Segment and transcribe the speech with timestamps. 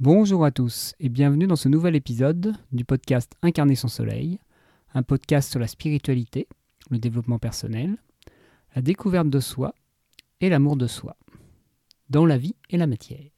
[0.00, 4.38] Bonjour à tous et bienvenue dans ce nouvel épisode du podcast Incarner son soleil,
[4.94, 6.46] un podcast sur la spiritualité,
[6.88, 7.96] le développement personnel,
[8.76, 9.74] la découverte de soi
[10.40, 11.16] et l'amour de soi,
[12.10, 13.28] dans la vie et la matière.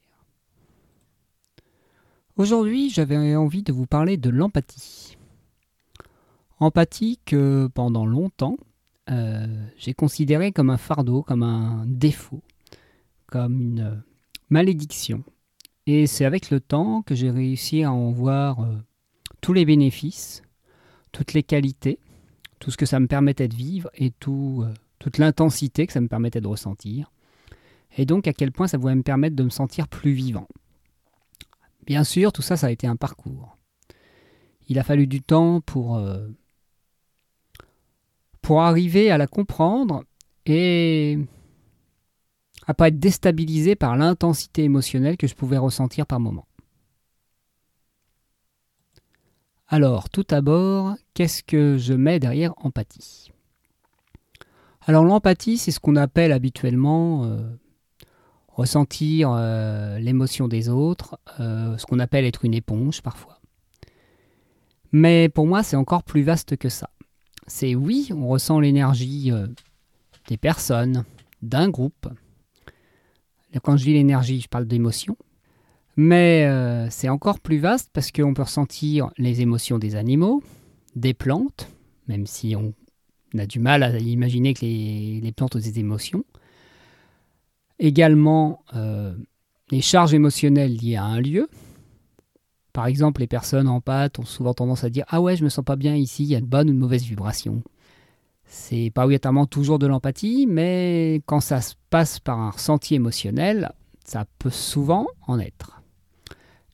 [2.37, 5.17] Aujourd'hui, j'avais envie de vous parler de l'empathie.
[6.59, 8.59] Empathie que pendant longtemps,
[9.09, 9.47] euh,
[9.79, 12.43] j'ai considéré comme un fardeau, comme un défaut,
[13.25, 14.03] comme une
[14.51, 15.25] malédiction.
[15.93, 18.77] Et c'est avec le temps que j'ai réussi à en voir euh,
[19.41, 20.41] tous les bénéfices,
[21.11, 21.99] toutes les qualités,
[22.61, 26.07] tout ce que ça me permettait de vivre et euh, toute l'intensité que ça me
[26.07, 27.11] permettait de ressentir.
[27.97, 30.47] Et donc à quel point ça pouvait me permettre de me sentir plus vivant.
[31.87, 33.59] Bien sûr, tout ça, ça a été un parcours.
[34.69, 36.29] Il a fallu du temps pour, euh,
[38.43, 40.05] pour arriver à la comprendre
[40.47, 41.19] et
[42.67, 46.47] à pas être déstabilisé par l'intensité émotionnelle que je pouvais ressentir par moment.
[49.73, 53.31] Alors, tout d'abord, qu'est-ce que je mets derrière empathie?
[54.81, 57.39] Alors, l'empathie, c'est ce qu'on appelle habituellement euh,
[58.49, 63.39] ressentir euh, l'émotion des autres, euh, ce qu'on appelle être une éponge parfois.
[64.91, 66.91] Mais pour moi, c'est encore plus vaste que ça.
[67.47, 69.31] C'est oui, on ressent l'énergie
[70.27, 71.05] des personnes,
[71.43, 72.09] d'un groupe.
[73.63, 75.17] Quand je dis l'énergie, je parle d'émotion.
[75.97, 80.43] Mais euh, c'est encore plus vaste parce qu'on peut ressentir les émotions des animaux,
[80.95, 81.69] des plantes,
[82.09, 82.73] même si on
[83.37, 86.25] a du mal à imaginer que les, plantes ont des émotions.
[87.79, 89.15] Également, euh,
[89.71, 91.49] les charges émotionnelles liées à un lieu.
[92.73, 95.49] Par exemple, les personnes en pâte ont souvent tendance à dire Ah ouais, je me
[95.49, 97.63] sens pas bien ici, il y a de bonnes ou de mauvaises vibrations.
[98.53, 103.71] C'est pas obligatoirement toujours de l'empathie, mais quand ça se passe par un ressenti émotionnel,
[104.05, 105.83] ça peut souvent en être.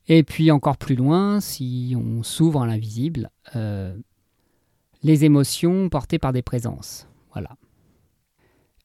[0.07, 3.95] Et puis encore plus loin, si on s'ouvre à l'invisible, euh,
[5.03, 7.07] les émotions portées par des présences.
[7.33, 7.55] Voilà.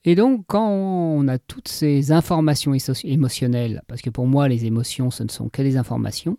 [0.05, 5.11] Et donc, quand on a toutes ces informations émotionnelles, parce que pour moi, les émotions,
[5.11, 6.37] ce ne sont que des informations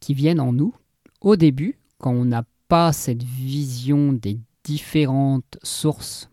[0.00, 0.74] qui viennent en nous,
[1.20, 6.30] au début, quand on n'a pas cette vision des différentes sources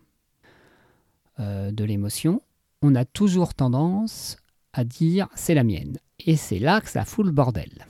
[1.38, 2.42] euh, de l'émotion,
[2.82, 4.36] on a toujours tendance
[4.72, 5.98] à dire c'est la mienne.
[6.18, 7.86] Et c'est là que ça fout le bordel.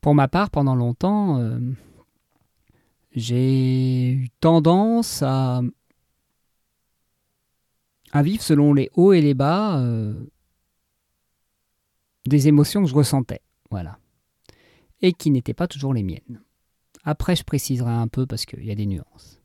[0.00, 1.58] Pour ma part, pendant longtemps, euh,
[3.12, 5.62] j'ai eu tendance à,
[8.14, 10.14] vivre selon les hauts et les bas euh,
[12.26, 13.42] des émotions que je ressentais.
[13.70, 13.98] Voilà.
[15.02, 16.40] Et qui n'étaient pas toujours les miennes.
[17.06, 19.40] Après, je préciserai un peu parce qu'il y a des nuances.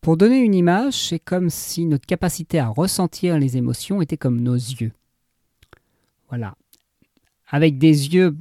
[0.00, 4.40] Pour donner une image, c'est comme si notre capacité à ressentir les émotions était comme
[4.40, 4.92] nos yeux.
[6.28, 6.56] Voilà.
[7.48, 8.36] Avec des yeux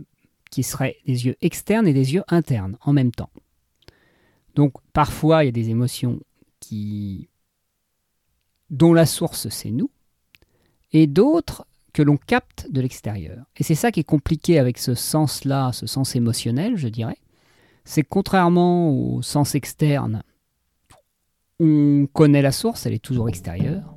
[0.49, 3.29] qui seraient des yeux externes et des yeux internes en même temps.
[4.55, 6.19] Donc parfois, il y a des émotions
[8.69, 9.91] dont la source c'est nous
[10.91, 11.65] et d'autres
[11.99, 13.43] que l'on capte de l'extérieur.
[13.57, 17.17] Et c'est ça qui est compliqué avec ce sens-là, ce sens émotionnel, je dirais.
[17.83, 20.23] C'est contrairement au sens externe
[21.59, 23.93] on connaît la source, elle est toujours extérieure.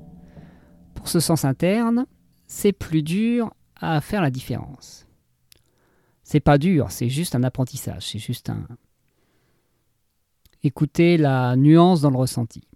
[0.94, 2.06] Pour ce sens interne,
[2.48, 5.06] c'est plus dur à faire la différence.
[6.24, 8.66] C'est pas dur, c'est juste un apprentissage, c'est juste un.
[10.64, 12.66] Écouter la nuance dans le ressenti.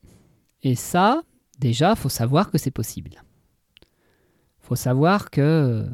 [0.62, 1.22] Et ça,
[1.58, 3.24] déjà, faut savoir que c'est possible.
[4.66, 5.86] Faut savoir que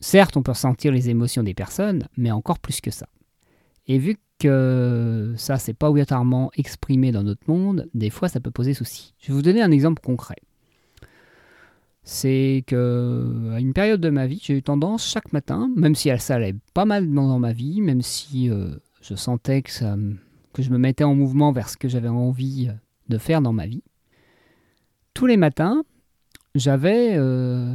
[0.00, 3.08] certes, on peut ressentir les émotions des personnes, mais encore plus que ça.
[3.88, 8.52] Et vu que ça, c'est pas obligatoirement exprimé dans notre monde, des fois, ça peut
[8.52, 9.14] poser souci.
[9.18, 10.36] Je vais vous donner un exemple concret.
[12.04, 16.08] C'est que à une période de ma vie, j'ai eu tendance chaque matin, même si
[16.20, 20.78] ça allait pas mal dans ma vie, même si euh, je sentais que, je me
[20.78, 22.70] mettais en mouvement vers ce que j'avais envie
[23.08, 23.82] de faire dans ma vie,
[25.14, 25.82] tous les matins,
[26.58, 27.74] j'avais euh,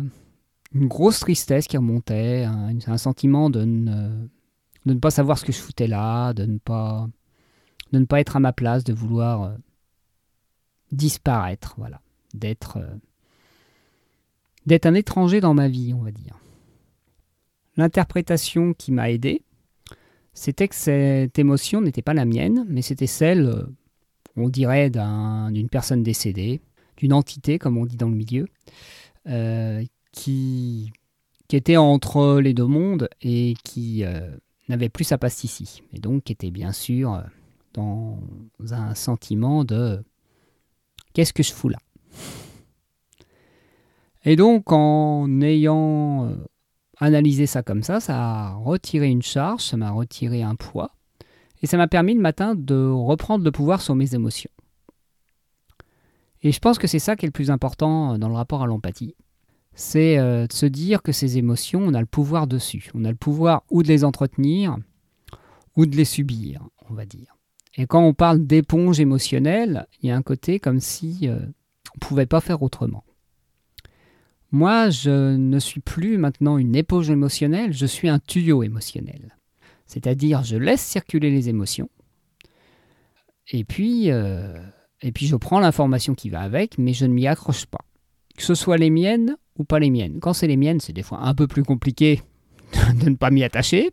[0.73, 5.87] une grosse tristesse qui remontait, un, sentiment de ne pas savoir ce que je foutais
[5.87, 7.07] là, de ne pas,
[8.19, 9.55] être à ma place, de vouloir euh,
[10.91, 12.01] disparaître, voilà,
[12.33, 12.95] d'être, euh,
[14.65, 16.39] d'être un étranger dans ma vie, on va dire.
[17.77, 19.43] L'interprétation qui m'a aidé,
[20.33, 23.65] c'était que cette émotion n'était pas la mienne, mais c'était celle,
[24.35, 26.61] on dirait, d'une personne décédée,
[27.01, 28.47] d'une entité, comme on dit dans le milieu,
[30.13, 30.93] qui,
[31.47, 34.05] qui était entre les deux mondes et qui
[34.71, 35.83] n'avait plus sa place ici.
[35.93, 37.21] Et donc était bien sûr euh,
[37.73, 38.17] dans
[38.71, 40.03] un sentiment de
[41.13, 41.77] qu'est-ce que je fous là?
[44.23, 46.35] Et donc, en ayant euh,
[46.97, 50.91] analysé ça comme ça, ça a retiré une charge, ça m'a retiré un poids,
[51.63, 54.51] et ça m'a permis le matin de reprendre le pouvoir sur mes émotions.
[56.43, 58.67] Et je pense que c'est ça qui est le plus important dans le rapport à
[58.67, 59.15] l'empathie.
[59.73, 62.89] C'est euh, de se dire que ces émotions, on a le pouvoir dessus.
[62.93, 64.77] On a le pouvoir ou de les entretenir,
[65.77, 67.37] ou de les subir, on va dire.
[67.77, 71.95] Et quand on parle d'éponge émotionnelle, il y a un côté comme si euh, on
[71.95, 73.05] ne pouvait pas faire autrement.
[74.51, 79.37] Moi, je ne suis plus maintenant une éponge émotionnelle, je suis un tuyau émotionnel.
[79.85, 81.89] C'est-à-dire, je laisse circuler les émotions,
[83.51, 84.61] et puis, euh,
[85.01, 87.81] et puis je prends l'information qui va avec, mais je ne m'y accroche pas.
[88.37, 90.19] Que ce soit les miennes ou pas les miennes.
[90.19, 92.21] Quand c'est les miennes, c'est des fois un peu plus compliqué
[92.95, 93.91] de ne pas m'y attacher.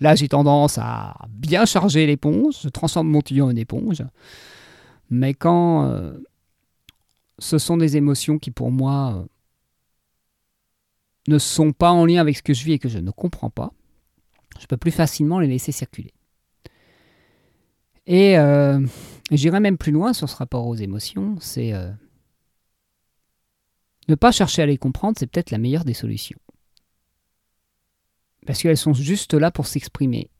[0.00, 4.02] Là, j'ai tendance à bien charger l'éponge, je transforme mon tuyau en éponge.
[5.10, 6.16] Mais quand euh,
[7.38, 9.24] ce sont des émotions qui, pour moi, euh,
[11.28, 13.50] ne sont pas en lien avec ce que je vis et que je ne comprends
[13.50, 13.72] pas,
[14.58, 16.12] je peux plus facilement les laisser circuler.
[18.06, 18.80] Et euh,
[19.30, 21.72] j'irai même plus loin sur ce rapport aux émotions, c'est
[24.08, 26.38] ne pas chercher à les comprendre, c'est peut-être la meilleure des solutions.
[28.46, 30.30] Parce qu'elles sont juste là pour s'exprimer.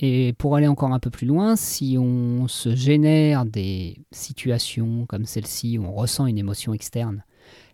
[0.00, 5.24] Et pour aller encore un peu plus loin, si on se génère des situations comme
[5.24, 7.24] celle-ci où on ressent une émotion externe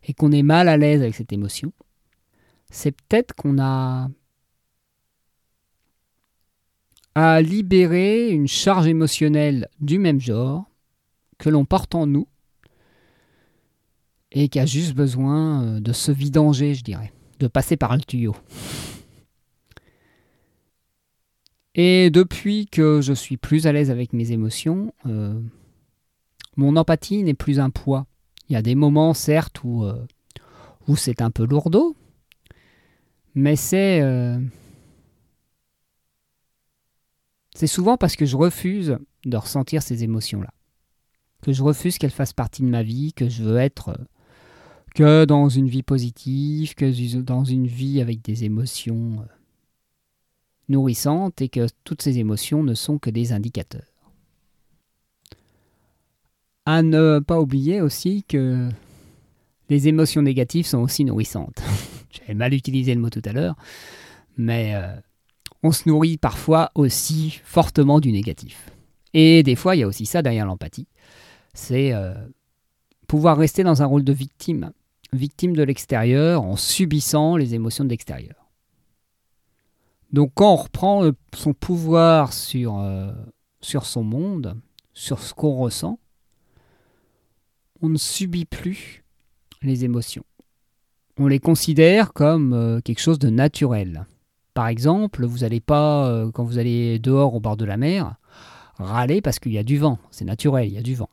[0.02, 1.72] et qu'on est mal à l'aise avec cette émotion,
[2.70, 4.10] c'est peut-être qu'on a
[7.14, 10.70] à libérer une charge émotionnelle du même genre
[11.38, 12.28] que l'on porte en nous
[14.32, 18.02] et qui a juste besoin euh, de se vidanger, je dirais, de passer par le
[18.02, 18.36] tuyau.
[21.74, 25.40] Et depuis que je suis plus à l'aise avec mes émotions, euh,
[26.56, 28.06] mon empathie n'est plus un poids.
[28.48, 30.04] Il y a des moments, certes, où, euh,
[30.88, 31.96] où c'est un peu lourdeau,
[33.34, 34.00] mais c'est...
[37.60, 38.96] c'est souvent parce que je refuse
[39.26, 40.48] de ressentir ces émotions-là.
[41.42, 44.00] Que je refuse qu'elles fassent partie de ma vie, que je veux être
[44.94, 49.26] que dans une vie positive, que dans une vie avec des émotions euh,
[50.70, 53.92] nourrissantes et que toutes ces émotions ne sont que des indicateurs.
[56.64, 58.70] À ne pas oublier aussi que
[59.68, 61.60] les émotions négatives sont aussi nourrissantes.
[62.10, 63.56] J'avais mal utilisé le mot tout à l'heure,
[64.38, 64.96] mais euh,
[65.62, 68.70] on se nourrit parfois aussi fortement du négatif.
[69.12, 70.86] Et des fois, il y a aussi ça derrière l'empathie.
[71.52, 72.14] C'est euh,
[73.06, 74.72] pouvoir rester dans un rôle de victime
[75.12, 78.48] victime de l'extérieur en subissant les émotions de l'extérieur.
[80.12, 83.12] Donc quand on reprend son pouvoir sur, euh,
[83.60, 84.56] sur son monde,
[84.92, 85.98] sur ce qu'on ressent,
[87.82, 89.04] on ne subit plus
[89.62, 90.24] les émotions.
[91.16, 94.06] On les considère comme euh, quelque chose de naturel.
[94.60, 98.16] Par exemple, vous n'allez pas, euh, quand vous allez dehors au bord de la mer,
[98.76, 99.98] râler parce qu'il y a du vent.
[100.10, 101.08] C'est naturel, il y a du vent.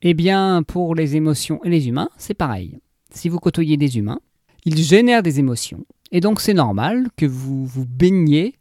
[0.00, 2.78] Eh bien, pour les émotions et les humains, c'est pareil.
[3.10, 4.20] Si vous côtoyez des humains,
[4.64, 5.84] ils génèrent des émotions.
[6.12, 8.54] Et donc c'est normal que vous vous baigniez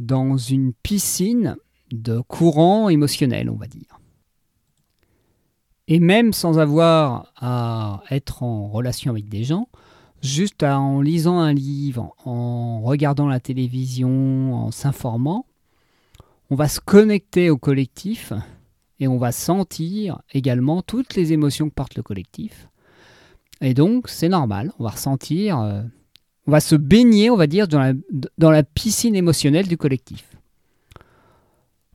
[0.00, 1.54] dans une piscine
[1.92, 4.00] de courant émotionnel, on va dire.
[5.86, 9.68] Et même sans avoir à être en relation avec des gens,
[10.24, 15.46] juste en lisant un livre, en regardant la télévision, en s'informant,
[16.50, 18.32] on va se connecter au collectif
[19.00, 22.68] et on va sentir également toutes les émotions que porte le collectif.
[23.60, 25.82] Et donc, c'est normal, on va ressentir, euh,
[26.46, 30.30] on va se baigner, on va dire, dans la, piscine émotionnelle du collectif.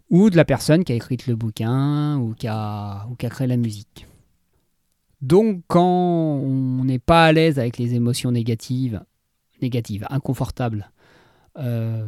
[0.10, 3.48] Ou de la personne qui a écrit le bouquin ou qui ou qui a créé
[3.48, 4.08] la musique.
[5.22, 9.04] Donc, quand on n'est pas à l'aise avec les émotions négatives,
[9.62, 10.92] négatives, inconfortables,
[11.58, 12.08] euh,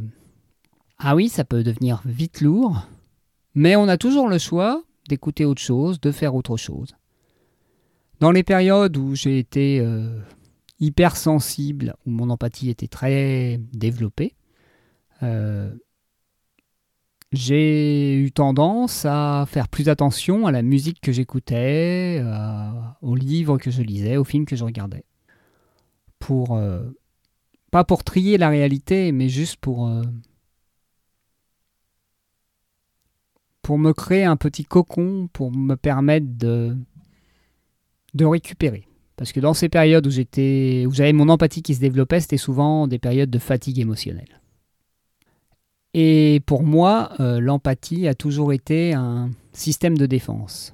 [0.98, 2.88] ah oui, ça peut devenir vite lourd.
[3.54, 6.96] Mais on a toujours le choix d'écouter autre chose, de faire autre chose.
[8.20, 10.22] Dans les périodes où j'ai été euh,
[10.80, 14.36] hypersensible, où mon empathie était très développée,
[15.24, 15.74] euh,
[17.32, 22.24] j'ai eu tendance à faire plus attention à la musique que j'écoutais,
[23.02, 25.06] aux livres que je lisais, aux films que je regardais.
[26.20, 26.82] Pour, euh,
[27.72, 29.90] pas pour trier la réalité, mais juste pour
[33.62, 36.76] pour me créer un petit cocon, pour me permettre de,
[38.14, 38.88] de récupérer.
[39.16, 42.38] Parce que dans ces périodes où j'étais, où j'avais mon empathie qui se développait, c'était
[42.38, 44.41] souvent des périodes de fatigue émotionnelle.
[45.94, 50.74] Et pour moi, euh, l'empathie a toujours été un système de défense.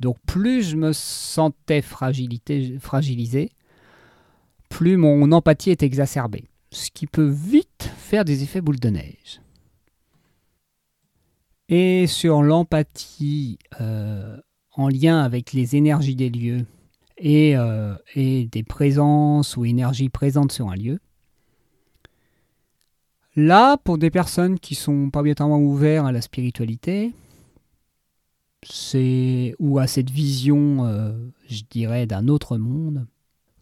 [0.00, 3.50] Donc plus je me sentais fragilisé,
[4.68, 9.40] plus mon empathie est exacerbée, ce qui peut vite faire des effets boule de neige.
[11.68, 14.36] Et sur l'empathie euh,
[14.72, 16.66] en lien avec les énergies des lieux
[17.24, 20.98] euh, et, des présences ou énergies présentes sur un lieu,
[23.36, 27.12] là, pour des personnes qui sont pas bien ouvertes à la spiritualité,
[28.62, 31.12] c'est ou à cette vision, euh,
[31.48, 33.06] je dirais, d'un autre monde,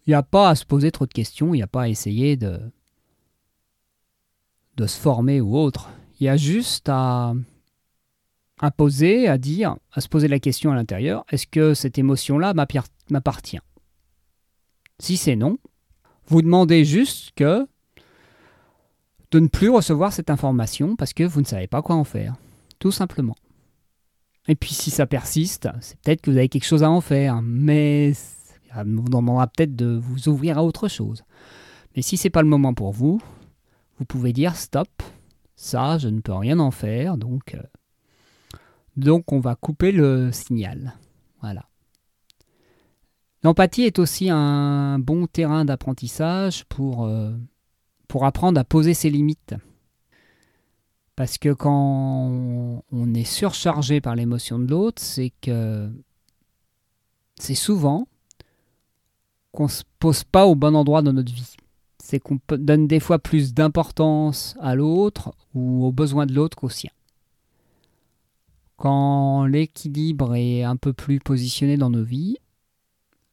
[0.05, 1.89] il n'y a pas à se poser trop de questions, il n'y a pas à
[1.89, 2.59] essayer de,
[4.77, 5.89] de se former ou autre.
[6.19, 7.33] Il y a juste à,
[8.59, 12.53] à poser, à dire, à se poser la question à l'intérieur, est-ce que cette émotion-là
[12.53, 13.59] m'appartient?
[14.99, 15.57] Si c'est non,
[16.27, 17.67] vous demandez juste que
[19.33, 22.35] de ne plus recevoir cette information parce que vous ne savez pas quoi en faire.
[22.77, 23.35] Tout simplement.
[24.47, 27.41] Et puis si ça persiste, c'est peut-être que vous avez quelque chose à en faire,
[27.41, 28.13] mais
[28.85, 31.23] vous demandera peut-être de vous ouvrir à autre chose.
[31.95, 33.21] Mais si c'est pas le moment pour vous,
[33.97, 34.89] vous pouvez dire stop,
[35.55, 38.59] ça je ne peux rien en faire, donc, euh,
[38.97, 40.93] donc on va couper le signal.
[41.41, 41.65] Voilà.
[43.41, 47.31] L'empathie est aussi un bon terrain d'apprentissage pour, euh,
[48.13, 49.55] pour apprendre à poser ses limites.
[51.15, 55.89] Parce que quand on est surchargé par l'émotion de l'autre, c'est que
[57.39, 58.07] c'est souvent
[59.51, 61.55] qu'on ne se pose pas au bon endroit dans notre vie.
[61.97, 66.69] C'est qu'on donne des fois plus d'importance à l'autre ou aux besoins de l'autre qu'au
[66.69, 66.91] sien.
[68.77, 72.37] Quand l'équilibre est un peu plus positionné dans nos vies,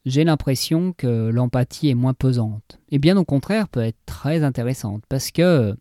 [0.05, 2.81] j'ai l'impression que l'empathie est moins pesante.
[2.91, 5.75] Et bien au contraire, peut être très intéressante parce que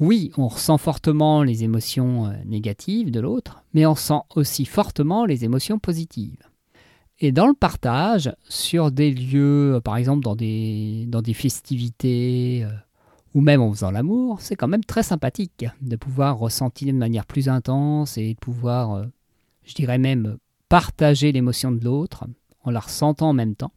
[0.00, 5.24] oui, on ressent fortement les émotions euh, négatives de l'autre, mais on sent aussi fortement
[5.24, 6.42] les émotions positives.
[7.20, 12.64] Et dans le partage, sur des lieux, euh, par exemple dans des, dans des festivités,
[12.64, 12.72] euh,
[13.34, 17.26] ou même en faisant l'amour, c'est quand même très sympathique de pouvoir ressentir de manière
[17.26, 19.04] plus intense et de pouvoir,
[19.64, 20.38] je dirais même,
[20.68, 22.24] partager l'émotion de l'autre
[22.64, 23.72] en la ressentant en même temps.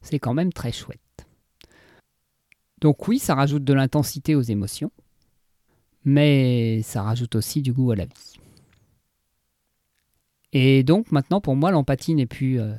[0.00, 1.00] C'est quand même très chouette.
[2.80, 4.92] Donc oui, ça rajoute de l'intensité aux émotions,
[6.04, 8.34] mais ça rajoute aussi du goût à la vie.
[10.52, 12.74] Et donc maintenant, pour moi, l'empathie n'est plus, euh,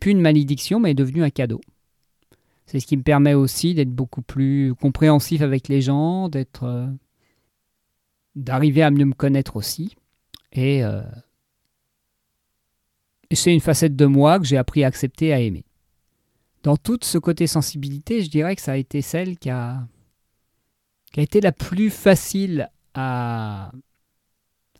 [0.00, 1.60] plus une malédiction, mais est devenue un cadeau.
[2.66, 6.86] C'est ce qui me permet aussi d'être beaucoup plus compréhensif avec les gens, d'être, euh,
[8.36, 9.96] d'arriver à mieux me connaître aussi.
[10.52, 11.02] Et, euh,
[13.30, 15.64] et c'est une facette de moi que j'ai appris à accepter, à aimer.
[16.62, 19.86] Dans tout ce côté sensibilité, je dirais que ça a été celle qui a,
[21.16, 23.70] été la plus facile à,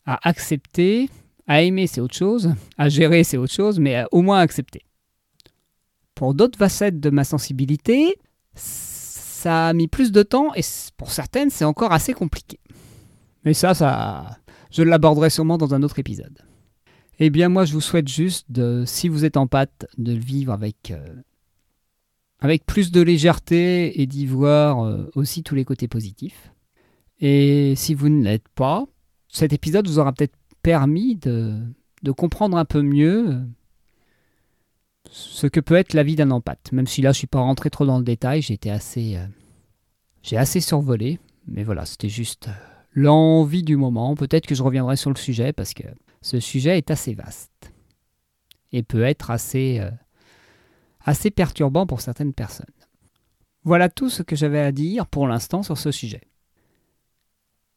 [0.07, 1.11] accepter.
[1.47, 2.55] À aimer, c'est autre chose.
[2.77, 4.83] À gérer, c'est autre chose, mais au moins accepter.
[6.15, 8.17] Pour d'autres facettes de ma sensibilité,
[8.55, 10.63] ça a mis plus de temps et
[10.97, 12.59] pour certaines, c'est encore assez compliqué.
[13.45, 14.39] Mais ça, ça,
[14.71, 16.48] je l'aborderai sûrement dans un autre épisode.
[17.21, 18.47] Eh bien, moi, je vous souhaite juste,
[18.85, 21.05] si vous êtes en pâte, de le vivre avec euh,
[22.41, 26.53] avec plus de légèreté et d'y voir euh, aussi tous les côtés positifs.
[27.21, 28.87] Et si vous ne l'êtes pas,
[29.29, 31.61] cet épisode vous aura peut-être permis de,
[32.17, 33.41] comprendre un peu mieux
[35.11, 36.71] ce que peut être la vie d'un empathe.
[36.71, 39.27] Même si là, je ne suis pas rentré trop dans le détail, j'ai assez, euh,
[40.23, 41.19] j'ai assez survolé.
[41.49, 42.49] Mais voilà, c'était juste
[42.93, 44.15] l'envie du moment.
[44.15, 45.85] Peut-être que je reviendrai sur le sujet parce que
[46.21, 47.73] ce sujet est assez vaste
[48.73, 49.81] et peut être assez
[51.01, 52.67] assez perturbant pour certaines personnes.
[53.65, 56.23] Voilà tout ce que j'avais à dire pour l'instant sur ce sujet.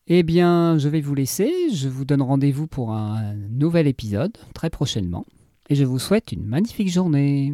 [0.08, 4.70] Eh bien, je vais vous laisser, je vous donne rendez-vous pour un nouvel épisode très
[4.70, 5.26] prochainement,
[5.70, 7.54] et je vous souhaite une magnifique journée.